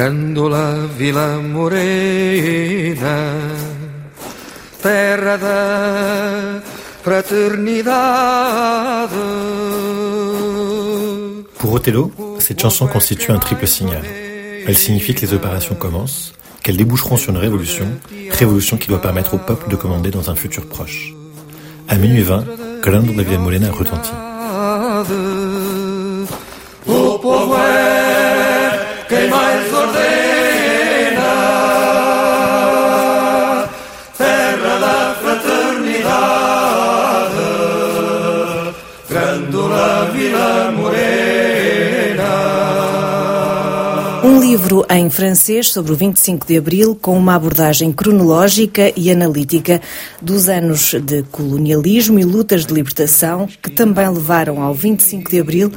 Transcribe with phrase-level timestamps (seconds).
[0.00, 3.34] Vila Morena,
[4.80, 6.62] terra da
[7.02, 9.12] fraternidade.
[11.58, 14.00] Pour Othello, cette chanson constitue un triple signal.
[14.66, 16.32] Elle signifie que les opérations commencent,
[16.62, 17.86] qu'elles déboucheront sur une révolution,
[18.30, 21.12] révolution qui doit permettre au peuple de commander dans un futur proche.
[21.88, 22.46] À minuit 20,
[22.82, 24.12] Grândola de Vila Morena retentit.
[44.50, 49.80] Livro em francês sobre o 25 de Abril, com uma abordagem cronológica e analítica
[50.20, 55.72] dos anos de colonialismo e lutas de libertação que também levaram ao 25 de Abril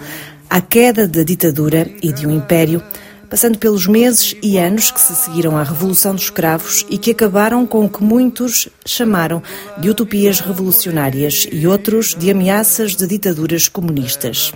[0.50, 2.82] à queda da ditadura e de um império,
[3.30, 7.68] passando pelos meses e anos que se seguiram à Revolução dos Escravos e que acabaram
[7.68, 9.44] com o que muitos chamaram
[9.78, 14.52] de utopias revolucionárias e outros de ameaças de ditaduras comunistas.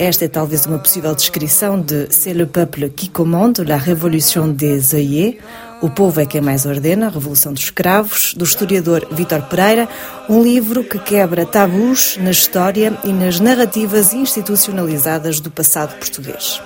[0.00, 4.94] Esta é talvez uma possível descrição de C'est le peuple qui commande, la révolution des
[4.94, 5.36] œillets,
[5.82, 9.88] O Povo é quem mais ordena, a Revolução dos Escravos, do historiador Vítor Pereira,
[10.26, 16.62] um livro que quebra tabus na história e nas narrativas institucionalizadas do passado português.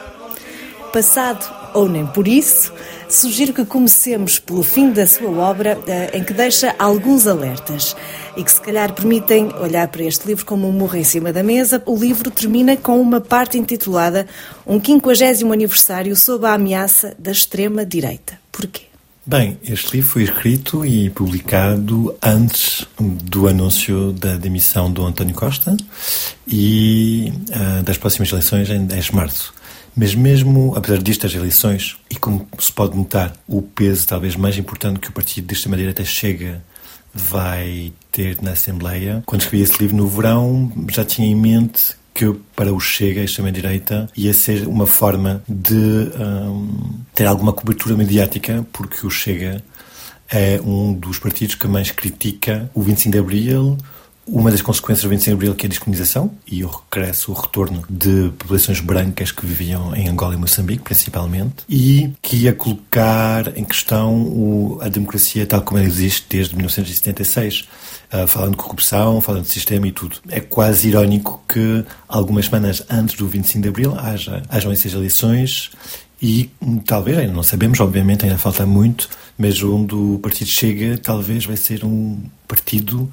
[0.93, 1.45] Passado,
[1.75, 2.73] ou nem por isso,
[3.09, 5.79] sugiro que comecemos pelo fim da sua obra,
[6.13, 7.97] em que deixa alguns alertas
[8.37, 11.43] e que se calhar permitem olhar para este livro como um murro em cima da
[11.43, 11.83] mesa.
[11.85, 14.27] O livro termina com uma parte intitulada
[14.67, 18.39] Um 50 aniversário sob a ameaça da extrema-direita.
[18.51, 18.83] Porquê?
[19.27, 25.75] Bem, este livro foi escrito e publicado antes do anúncio da demissão do António Costa
[26.47, 29.55] e uh, das próximas eleições em 10 de março.
[29.97, 34.59] Mas mesmo, apesar disto, as eleições, e como se pode notar, o peso talvez mais
[34.59, 36.63] importante que o partido maneira até chega
[37.15, 42.33] vai ter na Assembleia, quando escrevi esse livro no verão, já tinha em mente que
[42.55, 48.65] para o Chega, a extrema-direita, ia ser uma forma de um, ter alguma cobertura mediática,
[48.73, 49.63] porque o Chega
[50.31, 53.79] é um dos partidos que mais critica o 25 de Abril,
[54.27, 57.35] uma das consequências do 25 de Abril que é a descolonização e o regresso, o
[57.35, 63.57] retorno de populações brancas que viviam em Angola e Moçambique, principalmente, e que ia colocar
[63.57, 67.69] em questão o, a democracia tal como ela existe desde 1976,
[68.13, 70.17] uh, falando de corrupção, falando de sistema e tudo.
[70.29, 75.71] É quase irónico que algumas semanas antes do 25 de Abril haja, hajam essas eleições
[76.23, 76.51] e
[76.87, 81.57] talvez, ainda não sabemos, obviamente ainda falta muito, mas onde o Partido Chega talvez vai
[81.57, 82.19] ser um
[82.49, 83.13] partido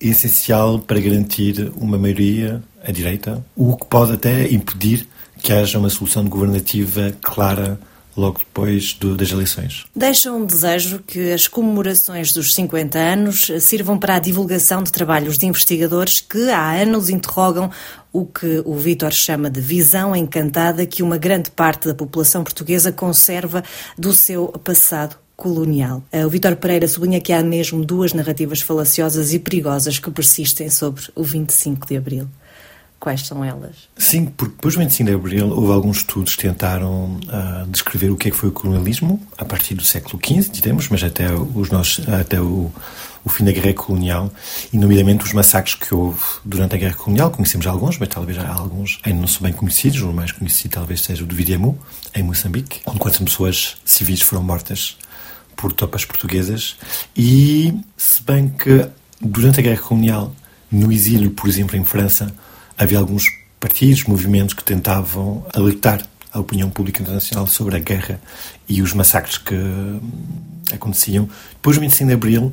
[0.00, 5.06] essencial para garantir uma maioria à direita, o que pode até impedir
[5.42, 7.78] que haja uma solução governativa clara
[8.18, 9.86] logo depois do, das eleições.
[9.94, 15.38] Deixa um desejo que as comemorações dos 50 anos sirvam para a divulgação de trabalhos
[15.38, 17.70] de investigadores que há anos interrogam
[18.12, 22.90] o que o Vítor chama de visão encantada que uma grande parte da população portuguesa
[22.90, 23.62] conserva
[23.96, 26.02] do seu passado colonial.
[26.10, 30.68] Eh, o Vítor Pereira sublinha que há mesmo duas narrativas falaciosas e perigosas que persistem
[30.68, 32.28] sobre o 25 de Abril.
[32.98, 33.88] Quais são elas?
[33.96, 38.16] Sim, porque depois do 25 de Abril houve alguns estudos que tentaram uh, descrever o
[38.16, 41.70] que é que foi o colonialismo a partir do século XV, diremos, mas até, os
[41.70, 42.72] nossos, até o,
[43.24, 44.32] o fim da guerra colonial,
[44.72, 47.30] e nomeadamente os massacres que houve durante a guerra colonial.
[47.30, 50.00] Conhecemos alguns, mas talvez há alguns ainda não são bem conhecidos.
[50.00, 51.78] O mais conhecido talvez seja o de Viriamu,
[52.12, 54.96] em Moçambique, onde quantas pessoas civis foram mortas
[55.58, 56.76] por tropas portuguesas.
[57.14, 58.88] E se bem que
[59.20, 60.34] durante a guerra colonial,
[60.70, 62.32] no exílio, por exemplo, em França,
[62.76, 63.24] havia alguns
[63.58, 68.20] partidos, movimentos que tentavam alertar a opinião pública internacional sobre a guerra
[68.68, 69.56] e os massacres que
[70.72, 71.28] aconteciam.
[71.54, 72.52] Depois do 25 de Abril,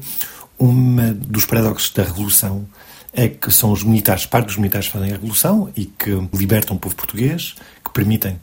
[0.59, 2.66] um dos paradoxos da Revolução
[3.13, 6.79] é que são os militares, parte dos militares fazem a Revolução e que libertam o
[6.79, 8.39] povo português, que permitem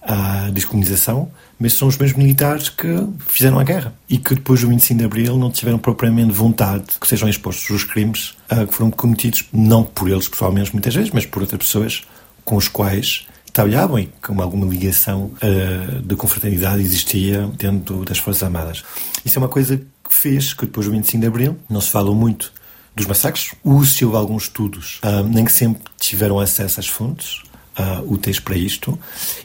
[0.00, 2.88] a descolonização, mas são os mesmos militares que
[3.26, 7.06] fizeram a guerra e que depois do 25 de Abril não tiveram propriamente vontade que
[7.06, 11.26] sejam expostos os crimes uh, que foram cometidos, não por eles pessoalmente muitas vezes, mas
[11.26, 12.02] por outras pessoas
[12.44, 18.42] com os quais trabalhavam e com alguma ligação uh, de confraternidade existia dentro das Forças
[18.42, 18.84] Armadas.
[19.24, 22.14] Isso é uma coisa que fez que depois do 25 de Abril não se falou
[22.14, 22.52] muito
[22.94, 23.52] dos massacres.
[23.86, 27.42] Se houve alguns estudos, uh, nem sempre tiveram acesso às fontes,
[27.78, 28.98] uh, úteis para isto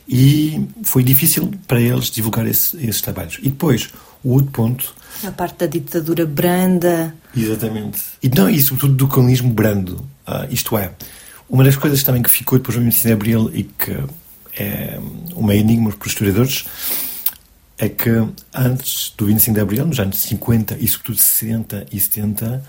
[0.08, 3.38] e foi difícil para eles divulgar esse, esses trabalhos.
[3.40, 3.90] E depois,
[4.24, 4.96] o outro ponto.
[5.24, 7.16] A parte da ditadura branda.
[7.36, 8.02] Exatamente.
[8.22, 9.96] E, não, e sobretudo do comunismo brando.
[10.28, 10.92] Uh, isto é,
[11.50, 13.98] uma das coisas também que ficou depois do 25 de Abril e que
[14.58, 15.00] é
[15.36, 16.66] uma enigma para os historiadores
[17.78, 18.10] é que
[18.54, 22.64] antes do 25 de Abril, nos anos 50 e sobretudo 60 e 70,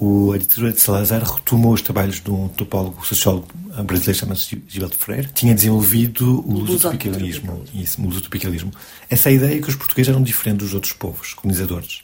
[0.00, 3.48] o, a ditadura de Salazar retomou os trabalhos de um topólogo sociólogo
[3.84, 5.28] brasileiro chamado Gilberto Freire.
[5.34, 7.62] Tinha desenvolvido o lusotropicalismo.
[7.74, 8.72] Isso, o lusotropicalismo.
[9.10, 12.00] Essa ideia é que os portugueses eram diferentes dos outros povos colonizadores.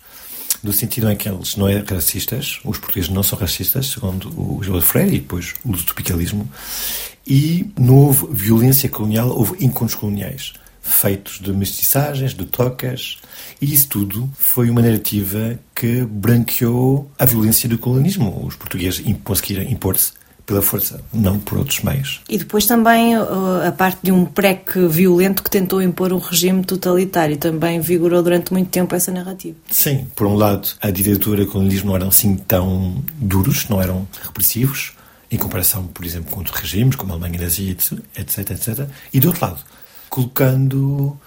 [0.62, 4.62] No sentido em que eles não eram racistas, os portugueses não são racistas, segundo o
[4.62, 6.48] Gilberto Freire, e depois o lusotropicalismo.
[7.26, 10.52] E não houve violência colonial, houve encontros coloniais
[10.86, 13.18] feitos de mestiçagens, de tocas,
[13.60, 18.46] e isso tudo foi uma narrativa que branqueou a violência do colonialismo.
[18.46, 20.12] Os portugueses conseguiram impor-se
[20.46, 22.20] pela força, não por outros meios.
[22.28, 26.64] E depois também uh, a parte de um PREC violento que tentou impor um regime
[26.64, 29.56] totalitário também vigorou durante muito tempo essa narrativa.
[29.68, 33.82] Sim, por um lado, a ditadura e o colonialismo não eram assim tão duros, não
[33.82, 34.92] eram repressivos,
[35.30, 38.88] em comparação, por exemplo, com outros regimes, como a Alemanha nazi, etc, etc.
[39.12, 39.60] E do outro lado,
[40.08, 41.18] colocando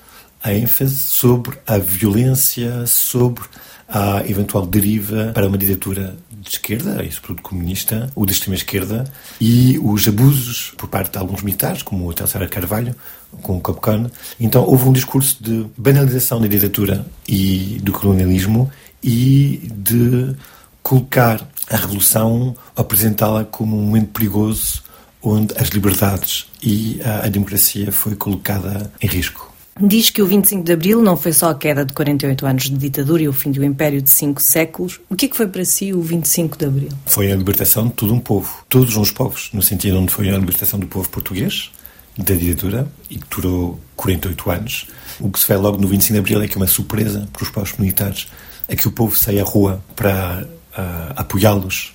[0.44, 3.44] a ênfase sobre a violência, sobre
[3.88, 9.12] a eventual deriva para uma ditadura de esquerda, e sobretudo comunista, ou de extrema esquerda,
[9.42, 12.96] e os abusos por parte de alguns militares, como o Telsera Carvalho,
[13.42, 14.10] com o Capcane.
[14.40, 18.72] Então houve um discurso de banalização da ditadura e do colonialismo
[19.04, 20.36] e de
[20.82, 24.84] colocar a revolução, apresentá-la como um momento perigoso
[25.22, 29.49] onde as liberdades e a, a democracia foi colocada em risco.
[29.82, 32.78] Diz que o 25 de Abril não foi só a queda de 48 anos de
[32.78, 35.00] ditadura e o fim do império de cinco séculos.
[35.10, 36.90] O que é que foi para si o 25 de Abril?
[37.06, 40.38] Foi a libertação de todo um povo, todos os povos, no sentido onde foi a
[40.38, 41.72] libertação do povo português,
[42.18, 44.88] da ditadura, e que durou 48 anos.
[45.20, 47.44] O que se vê logo no 25 de Abril é que é uma surpresa para
[47.44, 48.28] os povos militares
[48.70, 51.94] é que o povo saia à rua para uh, apoiá-los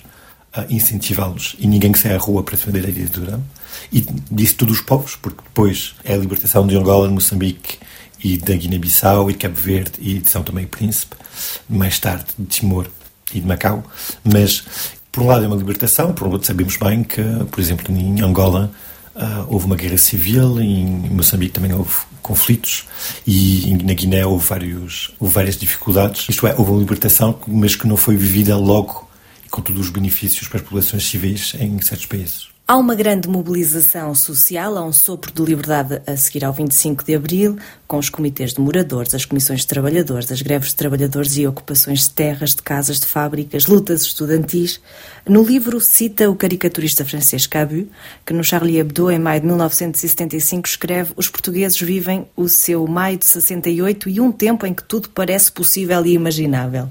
[0.69, 3.39] incentivá-los e ninguém que saia à rua para defender a ditadura.
[3.91, 7.77] E disse todos os povos, porque depois é a libertação de Angola, de Moçambique
[8.23, 11.15] e da Guiné-Bissau e de Cabo Verde e de São Tomé e Príncipe,
[11.69, 12.87] mais tarde de Timor
[13.33, 13.83] e de Macau.
[14.23, 14.63] Mas,
[15.11, 17.21] por um lado, é uma libertação, por outro, sabemos bem que,
[17.51, 18.71] por exemplo, em Angola
[19.15, 22.85] uh, houve uma guerra civil, em Moçambique também houve conflitos
[23.27, 26.27] e na Guiné houve, vários, houve várias dificuldades.
[26.27, 29.04] Isto é, houve uma libertação, mas que não foi vivida logo
[29.55, 32.49] com todos os benefícios para as populações civis em certos países.
[32.67, 37.15] Há uma grande mobilização social, há um sopro de liberdade a seguir ao 25 de
[37.15, 37.57] Abril,
[37.87, 42.01] com os comitês de moradores, as comissões de trabalhadores, as greves de trabalhadores e ocupações
[42.01, 44.81] de terras, de casas, de fábricas, lutas estudantis.
[45.25, 47.87] No livro cita o caricaturista francês Cabu,
[48.25, 53.17] que no Charlie Hebdo, em maio de 1975, escreve Os portugueses vivem o seu maio
[53.17, 56.89] de 68 e um tempo em que tudo parece possível e imaginável.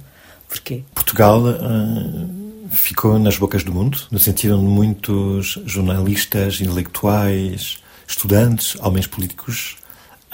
[0.48, 0.82] Porquê?
[0.94, 1.42] Portugal...
[1.42, 2.43] Uh
[2.74, 9.76] ficou nas bocas do mundo, no sentido onde muitos jornalistas, intelectuais, estudantes, homens políticos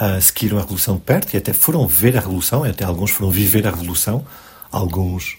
[0.00, 3.30] uh, seguiram a Revolução de perto e até foram ver a Revolução, até alguns foram
[3.30, 4.24] viver a Revolução.
[4.72, 5.36] Alguns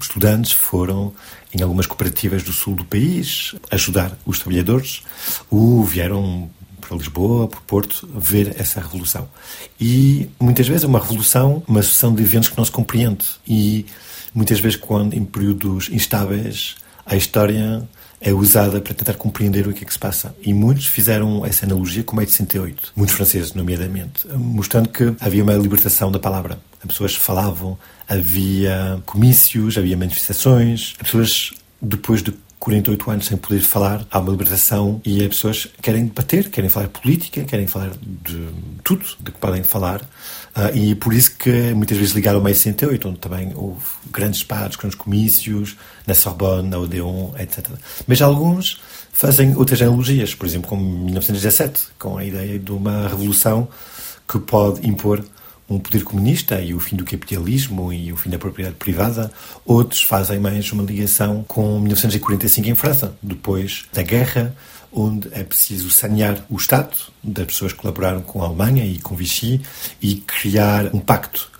[0.00, 1.12] estudantes foram
[1.52, 5.02] em algumas cooperativas do sul do país ajudar os trabalhadores
[5.50, 6.48] ou vieram
[6.80, 9.28] para Lisboa, para Porto, ver essa revolução.
[9.80, 13.24] E muitas vezes é uma revolução, uma sucessão de eventos que não se compreende.
[13.48, 13.86] E
[14.34, 16.74] muitas vezes, quando em períodos instáveis,
[17.06, 17.86] a história
[18.20, 20.34] é usada para tentar compreender o que é que se passa.
[20.42, 25.42] E muitos fizeram essa analogia com o de 68, muitos franceses, nomeadamente, mostrando que havia
[25.42, 26.58] uma libertação da palavra.
[26.80, 31.50] As pessoas falavam, havia comícios, havia manifestações, as pessoas,
[31.80, 36.48] depois de 48 anos sem poder falar, há uma libertação e as pessoas querem debater,
[36.48, 38.48] querem falar política, querem falar de
[38.82, 40.00] tudo de que podem falar.
[40.56, 44.40] Uh, e por isso que muitas vezes ligaram ao meio 68, onde também houve grandes
[44.40, 47.68] debates, grandes comícios, na Sorbonne, na Odeon, etc.
[48.06, 48.80] Mas alguns
[49.12, 53.68] fazem outras analogias, por exemplo, como 1917, com a ideia de uma revolução
[54.26, 55.22] que pode impor
[55.74, 59.30] um poder comunista e o fim do capitalismo e o fim da propriedade privada.
[59.64, 64.54] Outros fazem mais uma ligação com 1945 em França, depois da guerra,
[64.92, 69.16] onde é preciso sanear o Estado, das pessoas que colaboraram com a Alemanha e com
[69.16, 69.60] Vichy,
[70.00, 71.50] e criar um pacto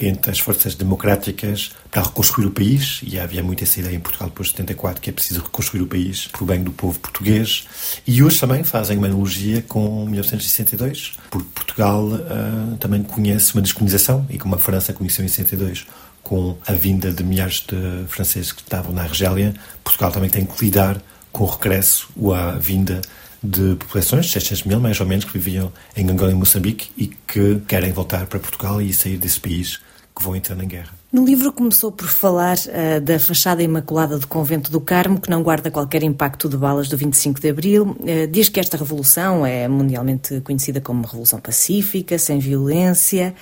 [0.00, 4.28] entre as forças democráticas para reconstruir o país, e havia muito essa ideia em Portugal
[4.28, 7.66] depois de 74, que é preciso reconstruir o país o bem do povo português.
[8.06, 14.26] E hoje também fazem uma analogia com 1962, porque Portugal uh, também conhece uma descolonização,
[14.30, 15.86] e como a França conheceu em 62
[16.22, 20.62] com a vinda de milhares de franceses que estavam na Argélia, Portugal também tem que
[20.62, 21.00] lidar
[21.32, 23.00] com o regresso ou a vinda
[23.42, 27.60] de populações, 600 mil mais ou menos, que viviam em Angola e Moçambique e que
[27.66, 29.80] querem voltar para Portugal e sair desse país
[30.16, 30.98] que vão entrar em guerra.
[31.10, 35.42] No livro começou por falar uh, da fachada imaculada do Convento do Carmo, que não
[35.42, 37.96] guarda qualquer impacto de balas do 25 de Abril.
[38.00, 43.34] Uh, diz que esta revolução é mundialmente conhecida como uma revolução pacífica, sem violência.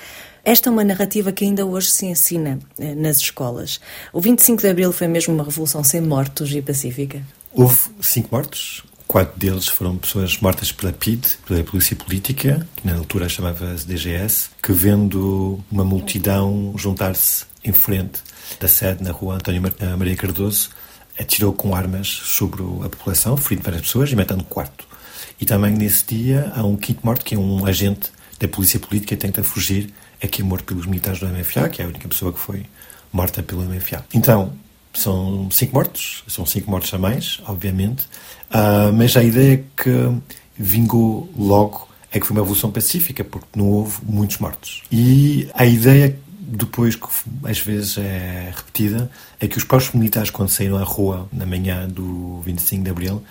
[0.44, 3.80] Esta é uma narrativa que ainda hoje se ensina eh, nas escolas.
[4.12, 7.20] O 25 de Abril foi mesmo uma revolução sem mortos e pacífica?
[7.52, 8.84] Houve cinco mortos.
[9.06, 14.50] Quatro deles foram pessoas mortas pela PID, pela Polícia Política, que na altura chamava-se DGS,
[14.60, 18.20] que vendo uma multidão juntar-se em frente
[18.60, 19.62] da sede na rua António
[19.96, 20.70] Maria Cardoso,
[21.18, 24.86] atirou com armas sobre a população, ferindo várias pessoas e matando quarto.
[25.40, 28.10] E também nesse dia há um quinto morto, que é um agente
[28.40, 31.80] da Polícia Política que tenta fugir, é que é morto pelos militares do MFA, que
[31.80, 32.66] é a única pessoa que foi
[33.12, 34.04] morta pelo MFA.
[34.12, 34.52] Então,
[34.96, 38.04] são cinco mortos, são cinco mortos a mais, obviamente,
[38.50, 39.90] uh, mas a ideia que
[40.58, 44.82] vingou logo é que foi uma revolução pacífica, porque não houve muitos mortos.
[44.90, 47.06] E a ideia, depois que
[47.44, 51.86] às vezes é repetida, é que os próprios militares, quando saíram à rua na manhã
[51.88, 53.22] do 25 de abril,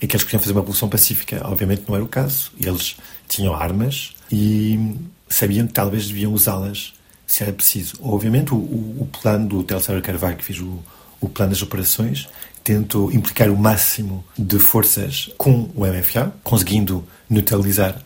[0.00, 1.40] é que eles queriam fazer uma revolução pacífica.
[1.44, 2.52] Obviamente não era o caso.
[2.60, 2.96] Eles
[3.28, 4.96] tinham armas e
[5.28, 6.92] sabiam que talvez deviam usá-las
[7.26, 7.96] se era preciso.
[8.02, 10.78] Obviamente o, o plano do Telcero Carvalho, que fez o,
[11.20, 12.28] o plano das operações,
[12.62, 18.02] tentou implicar o máximo de forças com o MFA, conseguindo neutralizar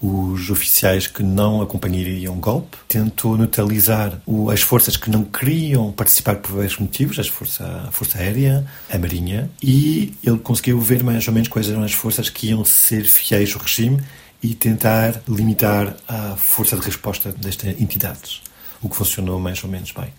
[0.00, 4.20] os oficiais que não acompanhariam o golpe, tentou neutralizar
[4.52, 8.98] as forças que não queriam participar por vários motivos, as força, a Força Aérea, a
[8.98, 13.04] Marinha, e ele conseguiu ver mais ou menos quais eram as forças que iam ser
[13.04, 14.00] fiéis ao regime
[14.42, 18.42] e tentar limitar a força de resposta destas entidades,
[18.82, 20.12] o que funcionou mais ou menos bem.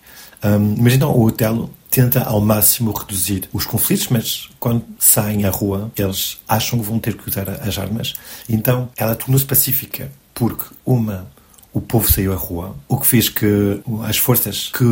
[0.43, 5.49] Um, mas então o Otelo tenta ao máximo reduzir os conflitos, mas quando saem à
[5.49, 8.13] rua eles acham que vão ter que usar as armas.
[8.47, 11.27] Então ela tornou-se pacífica porque uma
[11.73, 14.83] o povo saiu à rua, o que fez que as forças que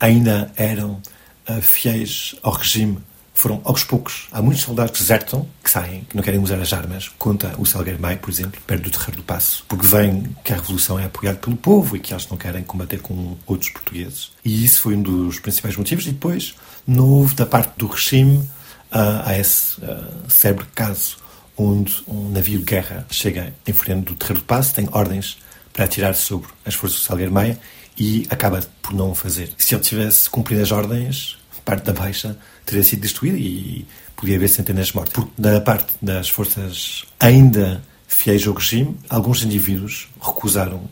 [0.00, 1.00] ainda eram
[1.48, 2.98] uh, fiéis ao regime
[3.36, 4.28] foram aos poucos.
[4.32, 7.66] Há muitos soldados que desertam, que saem, que não querem usar as armas, contra o
[7.66, 11.04] Salgueiro Maio, por exemplo, perto do Terreiro do Passo, porque veem que a revolução é
[11.04, 14.32] apoiada pelo povo e que eles não querem combater com outros portugueses.
[14.42, 16.06] E isso foi um dos principais motivos.
[16.06, 16.54] E depois,
[16.86, 18.48] não houve da parte do regime
[18.90, 21.18] a esse uh, caso
[21.58, 25.36] onde um navio de guerra chega em frente do Terreiro do Passo, tem ordens
[25.74, 27.58] para atirar sobre as forças do Salgueiro Maia
[27.98, 29.52] e acaba por não fazer.
[29.58, 34.48] Se ele tivesse cumprido as ordens, parte da Baixa teria sido destruída e podia haver
[34.48, 35.14] centenas de mortes.
[35.14, 40.82] Porque da parte das forças ainda fiéis ao regime, alguns indivíduos recusaram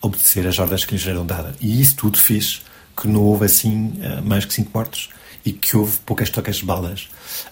[0.00, 1.56] obedecer as ordens que lhes eram dadas.
[1.60, 2.62] E isso tudo fez
[2.96, 5.10] que não houve assim eh, mais que cinco mortos
[5.44, 7.08] e que houve poucas trocas de balas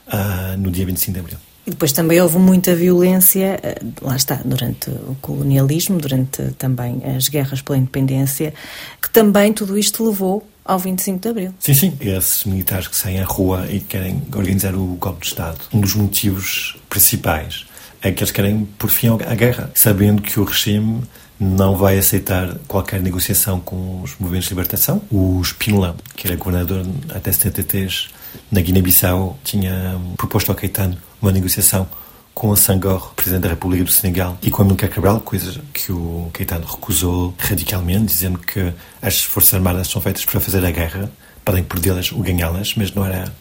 [0.08, 1.38] uh, no dia 25 de abril.
[1.66, 7.28] E depois também houve muita violência, eh, lá está, durante o colonialismo, durante também as
[7.28, 8.52] guerras pela independência,
[9.00, 11.54] que também tudo isto levou ao 25 de Abril.
[11.58, 11.98] Sim, sim.
[12.00, 15.94] Esses militares que saem à rua e querem organizar o golpe de Estado, um dos
[15.94, 17.66] motivos principais
[18.00, 21.02] é que eles querem por fim à guerra, sabendo que o regime
[21.40, 25.02] não vai aceitar qualquer negociação com os movimentos de libertação.
[25.10, 28.08] O Spínola, que era governador até 73
[28.50, 31.88] na Guiné-Bissau, tinha proposto ao Caetano uma negociação
[32.34, 35.92] com a Sangor, presidente da República do Senegal, e com a Amilcar Cabral, coisa que
[35.92, 41.10] o Caetano recusou radicalmente, dizendo que as Forças Armadas são feitas para fazer a guerra,
[41.44, 43.32] podem perdê-las ou ganhá-las, mas não era,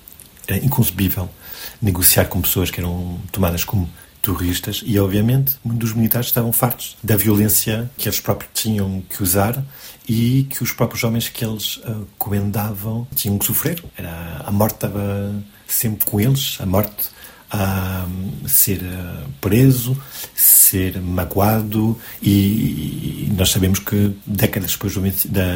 [0.48, 1.28] era inconcebível
[1.82, 3.90] negociar com pessoas que eram tomadas como
[4.22, 9.22] terroristas e, obviamente, muitos dos militares estavam fartos da violência que eles próprios tinham que
[9.22, 9.62] usar
[10.08, 13.84] e que os próprios homens que eles uh, comandavam tinham que sofrer.
[13.98, 15.36] Era, a morte estava
[15.68, 17.10] sempre com eles, a morte
[17.54, 18.08] a
[18.48, 19.96] ser eh, preso,
[20.34, 25.02] ser magoado e, nós sabemos que décadas depois do,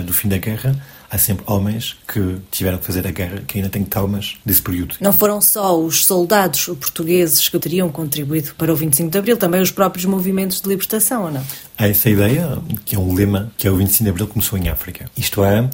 [0.04, 3.70] do, fim da guerra há sempre homens que tiveram que fazer a guerra que ainda
[3.70, 4.96] têm traumas desse período.
[5.02, 9.60] Não foram só os soldados portugueses que teriam contribuído para o 25 de Abril, também
[9.60, 11.44] os próprios movimentos de libertação, ou não?
[11.78, 14.70] Há essa ideia, que é um lema, que é o 25 de Abril começou em
[14.70, 15.10] África.
[15.18, 15.68] Isto é,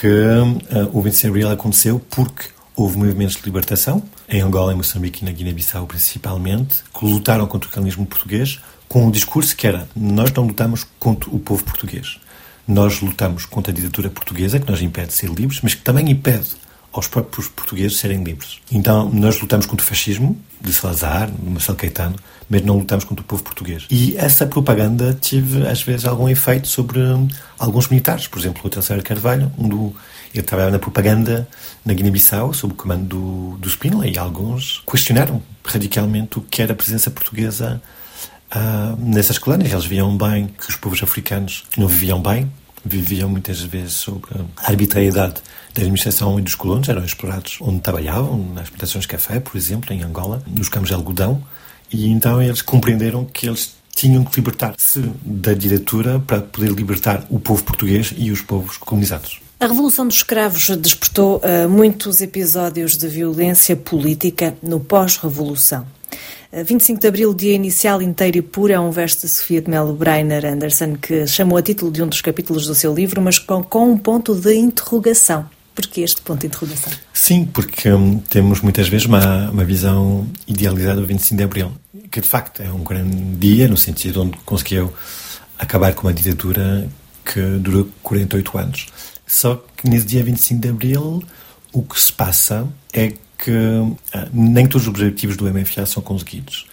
[0.00, 2.44] que uh, o 25 de Abril aconteceu porque
[2.78, 7.68] houve movimentos de libertação, em Angola, em Moçambique e na Guiné-Bissau principalmente, que lutaram contra
[7.68, 12.20] o colonialismo português com um discurso que era nós não lutamos contra o povo português.
[12.66, 16.08] Nós lutamos contra a ditadura portuguesa, que nos impede de ser livres, mas que também
[16.08, 16.50] impede
[16.92, 18.60] aos próprios portugueses serem livres.
[18.70, 22.16] Então, nós lutamos contra o fascismo, de Salazar, de Marcelo Caetano,
[22.48, 23.86] mas não lutamos contra o povo português.
[23.90, 28.26] E essa propaganda teve, às vezes, algum efeito sobre hum, alguns militares.
[28.26, 29.96] Por exemplo, o Terceiro Carvalho, um do,
[30.34, 31.48] ele trabalhava na propaganda
[31.84, 36.76] na Guiné-Bissau, sob o comando do, do e alguns questionaram radicalmente o que era a
[36.76, 37.80] presença portuguesa
[38.54, 39.72] uh, nessas colónias.
[39.72, 42.50] Eles viam bem que os povos africanos não viviam bem,
[42.84, 44.22] viviam muitas vezes sob
[44.56, 45.34] a arbitrariedade
[45.74, 49.92] da administração e dos colonos, eram explorados onde trabalhavam, nas plantações de café, por exemplo,
[49.92, 51.42] em Angola, nos campos de algodão,
[51.90, 57.40] e então eles compreenderam que eles tinham que libertar-se da ditadura para poder libertar o
[57.40, 59.40] povo português e os povos colonizados.
[59.60, 65.84] A Revolução dos Escravos despertou uh, muitos episódios de violência política no pós-revolução.
[66.52, 69.92] 25 de Abril, dia inicial inteiro e puro, é um verso de Sofia de Melo
[69.94, 73.64] Breiner Anderson que chamou a título de um dos capítulos do seu livro, mas com,
[73.64, 75.44] com um ponto de interrogação.
[75.74, 76.92] Porquê este ponto de interrogação?
[77.12, 81.72] Sim, porque hum, temos muitas vezes uma, uma visão idealizada do 25 de Abril,
[82.12, 84.94] que de facto é um grande dia, no sentido onde conseguiu
[85.58, 86.88] acabar com uma ditadura
[87.24, 88.86] que durou 48 anos.
[89.28, 91.22] Só que nesse dia 25 de Abril,
[91.70, 93.52] o que se passa é que
[94.14, 96.66] ah, nem todos os objetivos do MFA são conseguidos.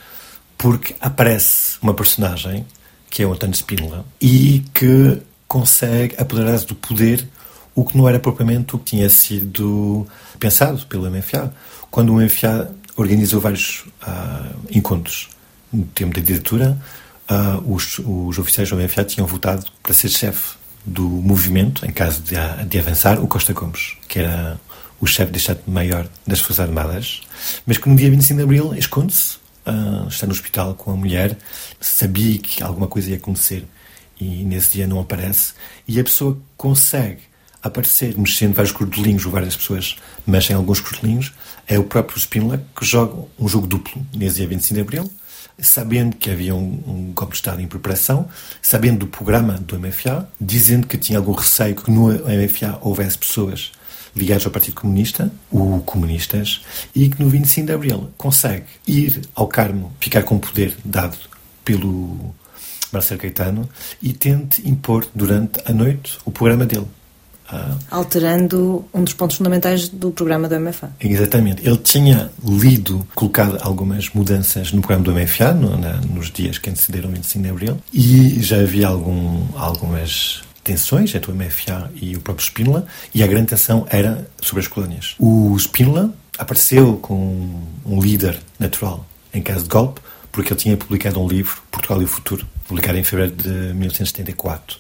[0.58, 2.66] Porque aparece uma personagem,
[3.10, 7.28] que é o António Spínola, e que consegue apoderar-se do poder,
[7.76, 10.08] o que não era propriamente o que tinha sido
[10.40, 11.54] pensado pelo MFA.
[11.92, 15.30] Quando o MFA organizou vários uh, encontros
[15.74, 16.78] no tempo da ditadura,
[17.30, 22.22] uh, os, os, oficiais do MFA tinham votado para ser chefe do movimento, em caso
[22.22, 22.36] de,
[22.68, 24.60] de avançar, o Costa Gomes, que era
[25.00, 27.22] o chefe de Estado-Maior das Forças Armadas,
[27.66, 31.38] mas que no dia 25 de Abril esconde-se, uh, está no hospital com a mulher,
[31.80, 33.66] sabia que alguma coisa ia acontecer
[34.20, 35.54] e nesse dia não aparece,
[35.88, 37.20] e a pessoa consegue
[37.62, 41.34] aparecer mexendo vários cordelinhos, ou várias pessoas mexem alguns cordelinhos,
[41.68, 45.12] é o próprio Spínola que joga um jogo duplo nesse dia 25 de Abril,
[45.60, 48.28] sabendo que havia um, um, golpe de Estado em preparação,
[48.62, 53.72] sabendo do programa do MFA, dizendo que tinha algum receio que no MFA houvesse pessoas
[54.16, 56.62] ligados ao Partido Comunista, o Comunistas,
[56.96, 61.18] e que no 25 de Abril consegue ir ao Carmo, ficar com o poder dado
[61.64, 62.34] pelo
[62.92, 63.70] Marcelo Caetano
[64.02, 66.88] e tente impor durante a noite o programa dele.
[67.48, 70.92] Ah, Alterando um dos pontos fundamentais do programa do MFA.
[71.00, 71.66] Exatamente.
[71.66, 76.70] Ele tinha lido, colocado algumas mudanças no programa do MFA, no, na, nos dias que
[76.70, 82.16] antecederam o 25 de Abril, e já havia algum, algumas tensões entre o MFA e
[82.16, 85.16] o próprio Spínola, e a grande tensão era sobre as colónias.
[85.20, 91.20] O Spínola apareceu com um líder natural em caso de golpe, porque ele tinha publicado
[91.20, 94.80] um livro, Portugal e o Futuro, publicado em fevereiro de 1974,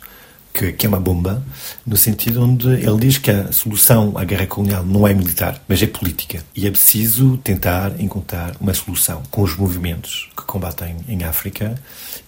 [0.55, 1.43] que, que, é uma bomba,
[1.85, 5.83] no sentido onde ele diz que a solução à guerra colonial não é militar, mas
[5.83, 6.43] é política.
[6.55, 11.75] E é preciso tentar encontrar uma solução com os movimentos que combatem em África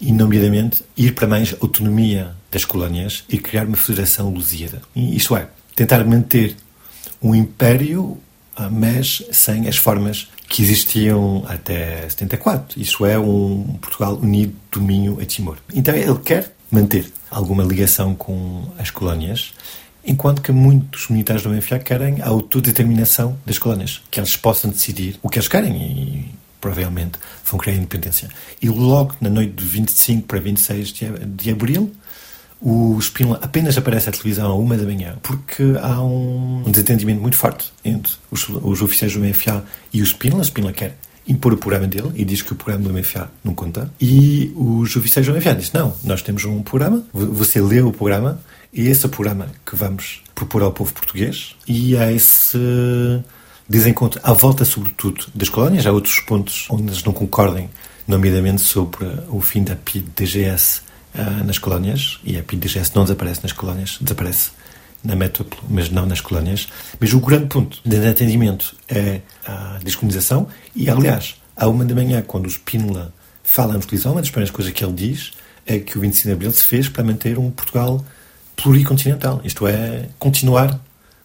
[0.01, 4.81] e, nomeadamente, ir para mais autonomia das colónias e criar uma federação lusíada.
[4.93, 6.55] Isto é, tentar manter
[7.21, 8.17] um império,
[8.55, 12.79] ah, mas sem as formas que existiam até 74.
[12.79, 15.57] Isso é um Portugal unido do Minho a Timor.
[15.73, 19.53] Então ele quer manter alguma ligação com as colónias,
[20.05, 25.19] enquanto que muitos militares do MFA querem a autodeterminação das colónias, que eles possam decidir
[25.21, 28.29] o que eles querem e provavelmente vão criar a independência.
[28.61, 30.93] E logo na noite de 25 para 26
[31.35, 31.93] de abril,
[32.59, 37.37] o Spínola apenas aparece à televisão à uma da manhã porque há um, desentendimento muito
[37.37, 40.41] forte entre os, os oficiais do MFA e o Spínola.
[40.41, 43.53] O Spínola quer impor o programa dele e diz que o programa do MFA não
[43.53, 43.91] conta.
[43.99, 48.39] E os oficiais do MFA dizem: Não, nós temos um programa, você leu o programa
[48.73, 51.55] e esse é o programa que vamos propor ao povo português.
[51.67, 52.57] E há esse
[53.67, 55.85] desencontro à volta, sobretudo, das colónias.
[55.85, 57.69] Há outros pontos onde eles não concordem,
[58.07, 60.81] nomeadamente sobre o fim da PID-DGS
[61.15, 62.19] ah, nas colónias.
[62.23, 64.51] E a PID-DGS não desaparece nas colónias, desaparece
[65.07, 66.67] na metrópole, mas não nas colónias.
[66.99, 72.21] Mas o grande ponto de entendimento é a descolonização e, aliás, à uma da manhã,
[72.21, 75.31] quando o Spínola fala na televisão, uma das primeiras coisas que ele diz
[75.65, 78.05] é que o 25 de Abril se fez para manter um Portugal
[78.55, 80.79] pluricontinental, isto é, continuar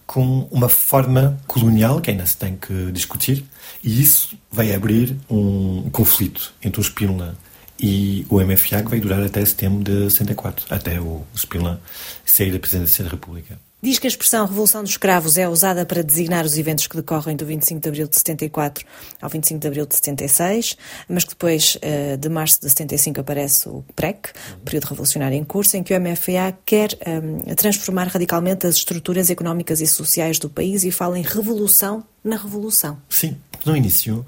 [0.07, 3.45] com uma forma colonial que ainda se tem que discutir,
[3.83, 7.37] e isso vai abrir um conflito entre o Spínola
[7.81, 11.81] e o MFA que vai durar até setembro de 64, até o Spínola
[12.25, 13.59] sair da presidência da República.
[13.85, 17.35] Diz que a expressão Revolução dos Escravos é usada para designar os eventos que decorrem
[17.35, 18.87] do 25 de abril de 74
[19.21, 20.77] ao 25 de abril de 76,
[21.09, 24.29] mas que depois eh, de março de 75 aparece o PREC,
[24.65, 29.31] período revolucionário em curso, em que o MFA quer um, eh, transformar radicalmente as estruturas
[29.31, 33.03] económicas e sociais do país e fala em revolução na revolução.
[33.09, 34.25] Sim, no início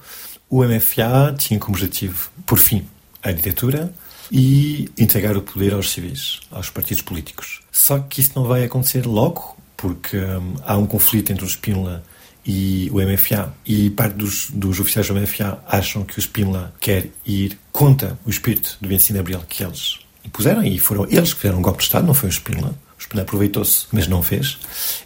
[0.50, 2.84] o MFA tinha como objetivo, por fim,
[3.22, 3.94] a ditadura
[4.30, 7.60] e entregar o poder aos civis, aos partidos políticos.
[7.70, 12.02] Só que isso não vai acontecer logo, porque hum, há um conflito entre o Spínola
[12.46, 13.52] e o MFA.
[13.66, 18.30] E parte dos, dos oficiais do MFA acham que o Spínola quer ir contra o
[18.30, 21.78] espírito do 25 de Abril que eles impuseram, e foram eles que fizeram um golpe
[21.78, 22.74] de Estado, não foi o Spínola.
[23.16, 24.58] Aproveitou-se, mas não fez.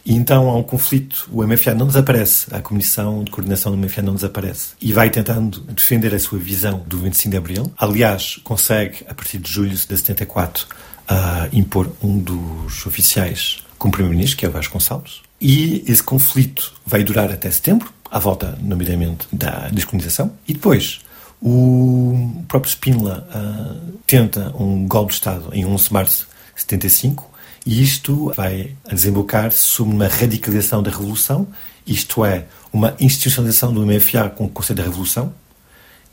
[0.05, 1.29] E então há um conflito.
[1.31, 2.47] O MFA não desaparece.
[2.51, 4.71] A Comissão de Coordenação do MFA não desaparece.
[4.81, 7.73] E vai tentando defender a sua visão do 25 de Abril.
[7.77, 10.67] Aliás, consegue, a partir de julho de 74,
[11.11, 15.23] uh, impor um dos oficiais como Primeiro-Ministro, que é o Vasconcelos.
[15.41, 20.33] E esse conflito vai durar até setembro, à volta, nomeadamente, da descolonização.
[20.47, 21.01] E depois,
[21.41, 27.28] o próprio Spínola uh, tenta um golpe de Estado em 11 de março de 75
[27.69, 31.47] e isto vai desembocar sobre uma radicalização da Revolução,
[31.87, 35.35] isto é, uma institucionalização do MFA com o Conselho da Revolução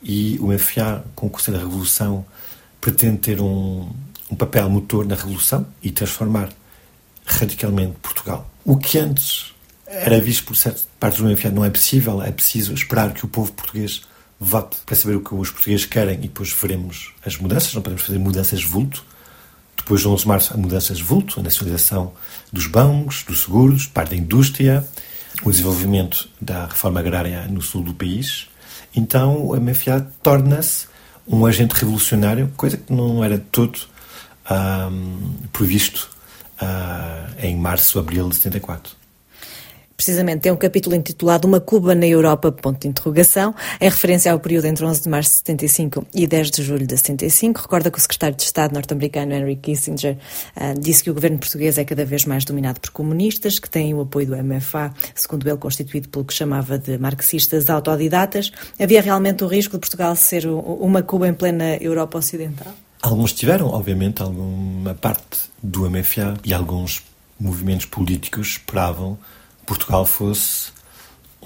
[0.04, 2.26] e o MFA com o Conselho da Revolução
[2.82, 3.90] pretende ter um,
[4.30, 6.50] um papel motor na Revolução e transformar
[7.26, 8.52] radicalmente Portugal.
[8.66, 9.54] O que antes
[9.88, 13.30] era visto por certas partes do MFA não é possível, é preciso esperar que o
[13.30, 14.02] povo português
[14.38, 18.04] vote para saber o que os portugueses querem e depois veremos as mudanças, não podemos
[18.04, 19.06] fazer mudanças vulto.
[19.86, 22.12] Depois, de 11 de março, a mudanças vulto, a nacionalização
[22.52, 24.84] dos bancos, dos seguros, parte da indústria,
[25.44, 28.48] o desenvolvimento da reforma agrária no sul do país.
[28.96, 30.88] Então, o MFA torna-se
[31.28, 33.78] um agente revolucionário, coisa que não era todo
[34.50, 36.10] um, previsto
[36.60, 38.96] uh, em março, abril de 74.
[39.96, 44.40] Precisamente, tem um capítulo intitulado Uma Cuba na Europa, ponto de interrogação, em referência ao
[44.40, 47.62] período entre 11 de março de 75 e 10 de julho de 75.
[47.62, 50.18] Recorda que o secretário de Estado norte-americano Henry Kissinger
[50.58, 53.94] uh, disse que o governo português é cada vez mais dominado por comunistas, que têm
[53.94, 58.52] o apoio do MFA, segundo ele constituído pelo que chamava de marxistas autodidatas.
[58.78, 62.74] Havia realmente o risco de Portugal ser uma Cuba em plena Europa Ocidental?
[63.02, 67.02] Alguns tiveram, obviamente, alguma parte do MFA e alguns
[67.40, 69.18] movimentos políticos esperavam
[69.66, 70.72] Portugal fosse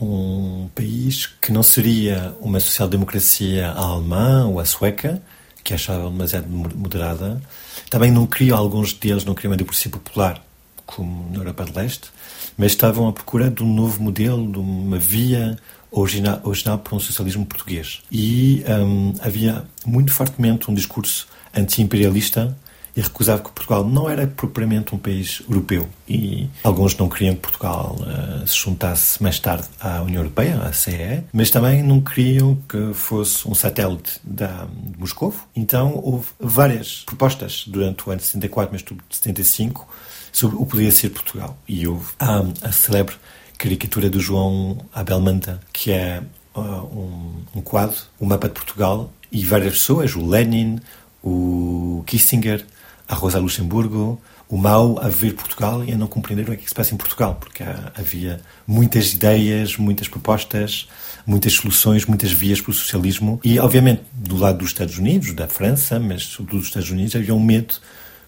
[0.02, 5.22] um país que não seria uma social-democracia alemã ou a sueca,
[5.64, 7.42] que achavam demasiado moderada.
[7.90, 10.44] Também não queriam, alguns deles não queriam uma democracia popular,
[10.86, 12.12] como na Europa de Leste,
[12.58, 15.58] mas estavam à procura de um novo modelo, de uma via
[15.92, 18.02] original, original para um socialismo português.
[18.12, 22.58] E um, havia muito fortemente um discurso anti-imperialista
[22.95, 27.41] e recusava que Portugal não era propriamente um país europeu e alguns não queriam que
[27.41, 32.56] Portugal uh, se juntasse mais tarde à União Europeia, à CE, mas também não queriam
[32.67, 35.34] que fosse um satélite da, de Moscou.
[35.56, 39.88] Então houve várias propostas durante o ano de 74, mas tudo de 75,
[40.32, 41.58] sobre o que poderia ser Portugal.
[41.67, 43.15] E houve a, a célebre
[43.58, 46.23] caricatura do João Abel Manta, que é
[46.56, 50.80] uh, um, um quadro, um mapa de Portugal, e várias pessoas, o Lenin,
[51.23, 52.65] o Kissinger,
[53.10, 56.56] a Rosa Luxemburgo, o Mao a ver Portugal e a não compreender o que, é
[56.58, 57.63] que se passa em Portugal, porque
[57.95, 60.88] havia muitas ideias, muitas propostas,
[61.26, 63.41] muitas soluções, muitas vias para o socialismo.
[63.43, 67.34] E, obviamente, do lado dos Estados Unidos, da França, mas sobretudo dos Estados Unidos, havia
[67.34, 67.76] um medo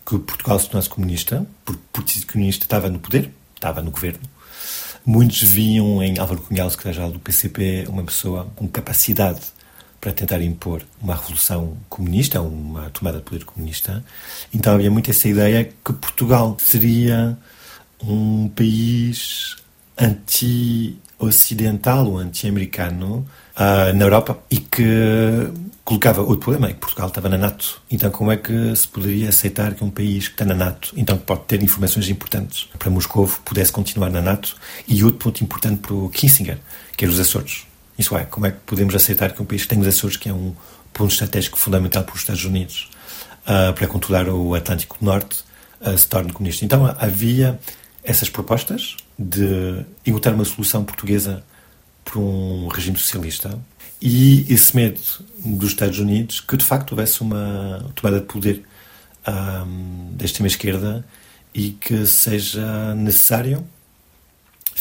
[0.04, 4.22] que Portugal se tornasse comunista, porque o Partido Comunista estava no poder, estava no governo.
[5.06, 9.42] Muitos viam em Álvaro Cunhal, secretário do PCP, uma pessoa com capacidade
[10.02, 14.04] para tentar impor uma revolução comunista, uma tomada de poder comunista.
[14.52, 17.38] Então havia muito essa ideia que Portugal seria
[18.04, 19.58] um país
[19.96, 25.52] anti-ocidental ou anti-americano uh, na Europa e que
[25.86, 27.80] colocava outro problema, é que Portugal estava na NATO.
[27.92, 31.16] Então como é que se poderia aceitar que um país que está na NATO, então
[31.16, 34.56] que pode ter informações importantes para Moscou, pudesse continuar na NATO?
[34.88, 36.58] E outro ponto importante para o Kissinger,
[36.98, 37.70] que era os Açores.
[38.02, 40.28] Isso é, como é que podemos aceitar que um país que tem os Açores, que
[40.28, 40.56] é um
[40.92, 42.90] ponto estratégico fundamental para os Estados Unidos,
[43.44, 45.44] uh, para controlar o Atlântico Norte,
[45.80, 46.66] uh, se torne comunista?
[46.66, 47.60] Então havia
[48.04, 51.44] essas propostas de encontrar uma solução portuguesa
[52.04, 53.56] para um regime socialista
[54.02, 55.00] e esse medo
[55.46, 58.64] dos Estados Unidos que de facto houvesse uma tomada de poder
[59.28, 59.66] um, ah,
[60.14, 61.06] da extrema-esquerda
[61.54, 63.64] e que seja necessário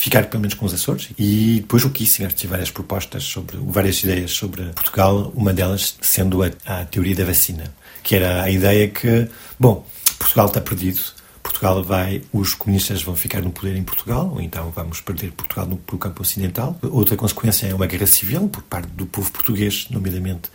[0.01, 1.11] ficar pelo menos com os Açores.
[1.19, 6.43] E depois o Kissinger tinha várias propostas, sobre várias ideias sobre Portugal, uma delas sendo
[6.43, 7.65] a, a teoria da vacina,
[8.03, 9.87] que era a ideia que, bom,
[10.19, 11.01] Portugal está perdido,
[11.43, 15.67] Portugal vai, os comunistas vão ficar no poder em Portugal, ou então vamos perder Portugal
[15.67, 16.79] no, pelo campo ocidental.
[16.83, 20.49] Outra consequência é uma guerra civil por parte do povo português, nomeadamente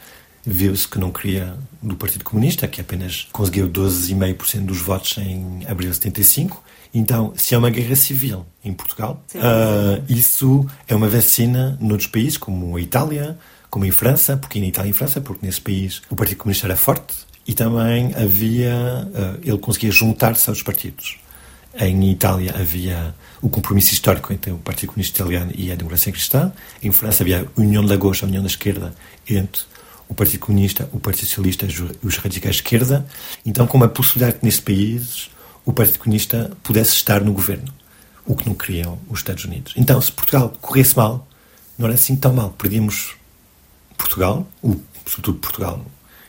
[0.44, 5.90] viu-se que não queria do Partido Comunista, que apenas conseguiu 12,5% dos votos em abril
[5.90, 6.64] de 75,
[6.96, 12.38] então, se há uma guerra civil em Portugal, uh, isso é uma vacina noutros países,
[12.38, 13.38] como a Itália,
[13.70, 16.78] como em França, porque na Itália e França, porque nesse país o Partido Comunista era
[16.78, 17.14] forte
[17.46, 21.18] e também havia, uh, ele conseguia juntar-se aos partidos.
[21.78, 26.54] Em Itália havia o compromisso histórico entre o Partido Comunista Italiano e a Democracia Cristã.
[26.82, 28.96] Em França havia a União da Gauche, a União da Esquerda,
[29.28, 29.64] entre
[30.08, 33.06] o Partido Comunista, o Partido Socialista e os radicais de esquerda.
[33.46, 35.35] Então, com uma possibilidade que nesse país
[35.66, 37.74] o Partido Comunista pudesse estar no governo,
[38.26, 39.74] o que não queriam os Estados Unidos.
[39.76, 41.28] Então, se Portugal corresse mal,
[41.78, 42.52] não era assim tão mal.
[42.52, 43.16] Perdíamos
[43.98, 44.76] Portugal, o,
[45.06, 45.86] sobretudo Portugal,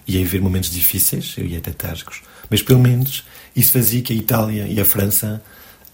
[0.06, 4.66] ia haver momentos difíceis, ia até trágicos, mas pelo menos isso fazia que a Itália
[4.66, 5.42] e a França,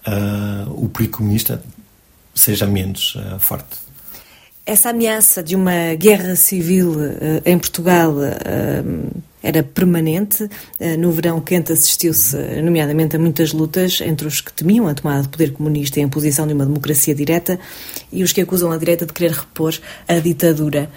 [0.07, 1.61] uh, o perigo comunista,
[2.33, 3.77] seja menos uh, forte.
[4.65, 8.13] Essa ameaça de uma guerra civil uh, em Portugal
[9.43, 10.49] era permanente.
[10.97, 15.29] No verão quente assistiu-se, nomeadamente, a muitas lutas entre os que temiam a tomada de
[15.29, 17.59] poder comunista e a imposição de uma democracia direta
[18.11, 19.77] e os que acusam a direita de querer repor
[20.07, 20.89] a ditadura.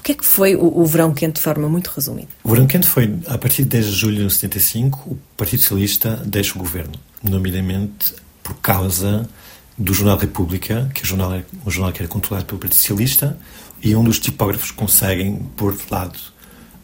[0.00, 2.28] O que é que foi o, o, verão quente de forma muito resumida?
[2.42, 6.22] O verão quente foi, a partir de 10 de julho de 75, o Partido Socialista
[6.24, 9.28] deixa o governo, nomeadamente por causa
[9.76, 13.38] do jornal República, que é um jornal, um jornal que era controlado pelo Partido Socialista,
[13.82, 16.18] e um dos tipógrafos conseguem pôr de lado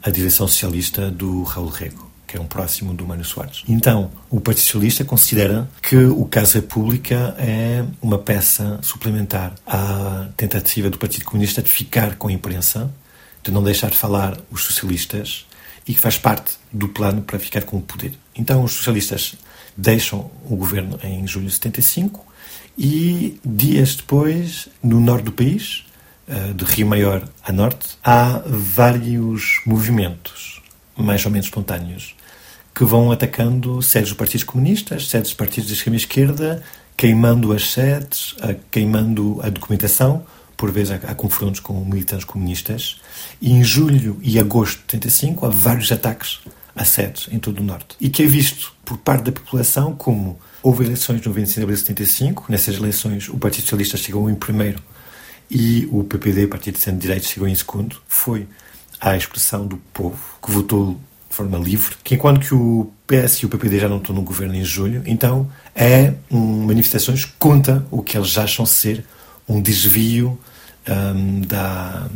[0.07, 3.64] a direção socialista do Raul Rego, que é um próximo do Mário Soares.
[3.69, 10.88] Então, o Partido Socialista considera que o caso República é uma peça suplementar à tentativa
[10.88, 12.88] do Partido Comunista de ficar com a imprensa
[13.42, 15.45] de não deixar de falar os socialistas
[15.88, 18.12] e que faz parte do plano para ficar com o poder.
[18.37, 19.35] Então os socialistas
[19.77, 22.25] deixam o governo em julho de 75
[22.79, 25.86] e dias depois, no norte do país,
[26.28, 30.60] eh, de Rio Maior a norte, há vários movimentos,
[30.96, 32.16] mais ou menos espontâneos,
[32.74, 36.62] que vão atacando sedes dos partidos comunistas, sedes dos partidos de extrema-esquerda,
[36.96, 38.34] queimando as sedes,
[38.70, 40.24] queimando a documentação,
[40.56, 43.00] por vezes há, confrontos com militantes comunistas,
[43.40, 46.40] e em julho e agosto de 75 há vários ataques
[46.74, 47.96] a sedes em todo o Norte.
[48.00, 51.76] E que é visto por parte da população como houve eleições no 25 de abril
[51.76, 54.82] de 75, nessas eleições o Partido Socialista chegou em primeiro
[55.50, 58.46] e o PPD, Partido de Centro-Direita, chegou em segundo, foi
[59.00, 63.46] a expressão do povo que votou de forma livre, que enquanto que o PS e
[63.46, 68.02] o PPD já não estão no governo em julho, então é um, manifestações contra o
[68.02, 69.04] que eles acham ser
[69.48, 70.38] um desvio
[70.88, 72.09] um, da,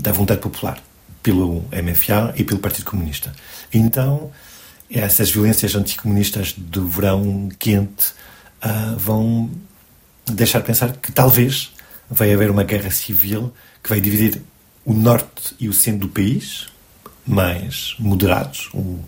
[0.00, 0.78] da vontade popular
[1.22, 3.32] pelo MFA e pelo Partido Comunista.
[3.72, 4.30] Então,
[4.90, 8.12] essas violências anticomunistas do verão quente
[8.62, 9.50] uh, vão
[10.26, 11.73] deixar pensar que talvez
[12.14, 14.40] vai haver uma guerra civil que vai dividir
[14.84, 16.68] o norte e o centro do país,
[17.26, 18.98] mais moderados, um,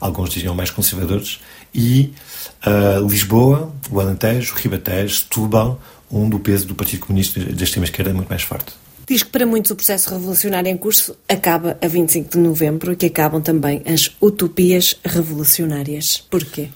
[0.00, 1.40] alguns diziam mais conservadores,
[1.74, 2.12] e
[2.66, 8.10] uh, Lisboa, o Alentejo, o Ribatejo, Setúbal, onde o peso do Partido Comunista da extrema-esquerda
[8.10, 8.72] é muito mais forte.
[9.08, 12.96] Diz que para muitos o processo revolucionário em curso acaba a 25 de novembro e
[12.96, 16.18] que acabam também as utopias revolucionárias.
[16.28, 16.70] Porquê?